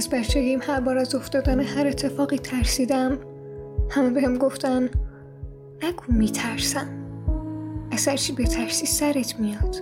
[0.00, 3.18] از بچگیم هر بار از افتادن هر اتفاقی ترسیدم
[3.90, 4.82] همه بهم گفتن
[5.82, 6.86] نگو میترسم.
[7.92, 9.76] از هرچی بترسی سرت میاد؟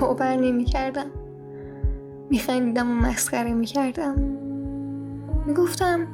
[0.00, 1.06] باور نمی‌کردم.
[2.30, 4.14] میخندیدم و مسخره می‌کردم.
[5.46, 6.06] می‌گفتم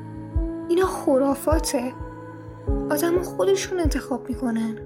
[0.68, 1.92] اینا خرافاته.
[2.90, 4.78] آدم خودشون انتخاب می‌کنن.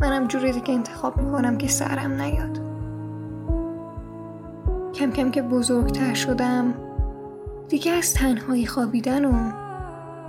[0.00, 2.71] منم جوری دیگه انتخاب می‌کنم که سرم نیاد.
[5.02, 6.74] کم کم که بزرگتر شدم
[7.68, 9.52] دیگه از تنهایی خوابیدن و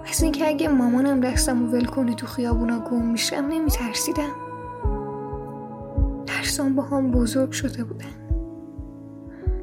[0.10, 4.32] از اینکه اگه مامانم دستم و ول کنه تو خیابونا گم میشم نمیترسیدم.
[6.26, 8.06] ترسان با هم بزرگ شده بودن.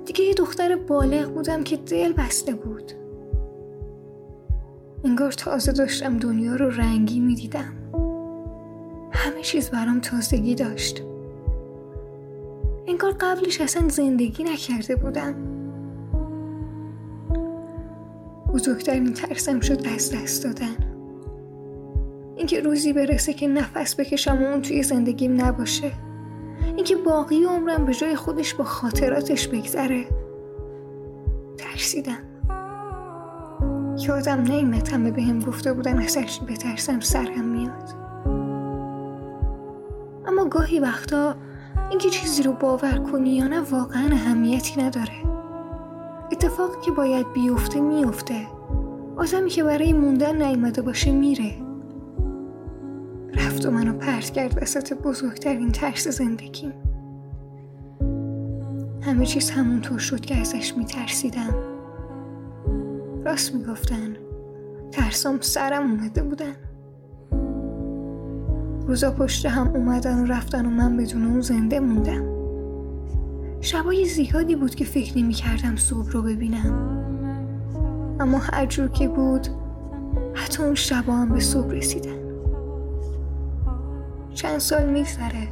[0.06, 2.92] دیگه یه دختر بالغ بودم که دل بسته بود.
[5.04, 7.73] انگار تازه داشتم دنیا رو رنگی می‌دیدم.
[9.12, 11.02] همه چیز برام تازگی داشت.
[13.02, 15.34] انگار قبلش اصلا زندگی نکرده بودم.
[18.52, 20.76] بزرگترین ترسم شد از دست دادن.
[22.37, 25.93] اینکه روزی برسه که نفس بکشم و اون توی زندگیم نباشه.
[26.76, 30.06] اینکه باقی عمرم به جای خودش با خاطراتش بگذره.
[31.59, 32.23] ترسیدم.
[33.98, 37.95] یادم نیمت همه به هم گفته بودن از هرچی بترسم سرم میاد.
[40.26, 41.37] اما گاهی وقتا
[41.91, 45.13] اینکه چیزی رو باور کنی یا نه واقعا اهمیتی نداره.
[46.33, 48.46] اتفاقی که باید بیفته میفته.
[49.16, 51.55] آدمی که برای موندن نیامده باشه میره.
[53.35, 56.73] رفت و منو پرت کرد وسط بزرگترین ترس زندگیم
[59.02, 61.55] همه چیز همونطور شد که ازش میترسیدم.
[63.24, 64.16] راست می‌گفتن.
[64.93, 66.56] ترسام سرم اومده بودن.
[68.91, 72.25] روزا پشت هم اومدن و رفتن و من بدون اون زنده موندم.
[73.61, 76.73] شبای زیادی بود که فکر نمی کردم صبح رو ببینم.
[78.21, 79.49] اما هر جور که بود
[80.34, 82.19] حتی اون شبا هم به صبح رسیدن.
[84.34, 85.49] چند سال میگذره.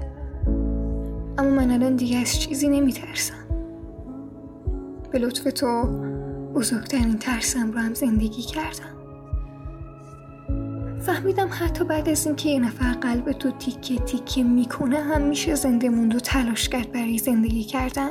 [1.38, 3.46] اما من الان دیگه از چیزی نمی ترسم.
[5.12, 5.82] به لطف تو
[6.54, 8.97] بزرگترین ترسم رو هم زندگی کردم.
[11.08, 15.88] فهمیدم حتی بعد از اینکه یه نفر قلب تو تیکه تیکه می‌کنه هم میشه زنده
[15.88, 18.10] موند و تلاش کرد برای زندگی کردن.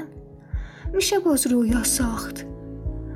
[0.94, 2.46] میشه باز رویا ساخت.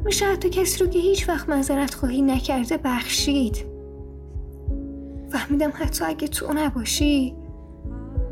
[0.05, 3.65] میشه حتی کسی رو که هیچ وقت معذرت خواهی نکرده بخشید.
[5.29, 7.35] فهمیدم حتی اگه تو نباشی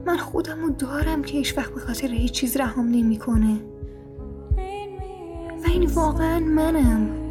[0.05, 3.59] من خودم رو دارم که هیچ وقت به خاطر هیچ چیز رهام نمی‌کنه.
[5.63, 7.28] و این واقعا منم.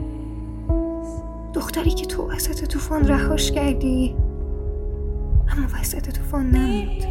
[1.55, 4.17] دختری که تو وسط طوفان رهاش کردی.
[5.53, 7.03] اما وسط طوفان نمود